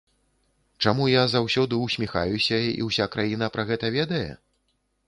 [0.85, 4.29] Чаму я заўсёды ўсміхаюся, і ўся краіна пра гэта ведае?